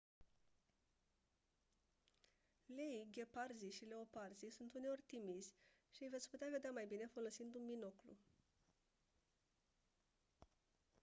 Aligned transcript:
leii 2.75 3.05
gheparzii 3.15 3.71
și 3.77 3.85
leoparzii 3.85 4.49
sunt 4.57 4.73
uneori 4.75 5.01
timizi 5.05 5.55
și 5.89 6.03
îi 6.03 6.09
veți 6.09 6.29
putea 6.29 6.47
vedea 6.51 6.71
mai 6.71 6.85
bine 6.85 7.05
folosind 7.13 7.55
un 7.55 7.65
binoclu 7.65 8.17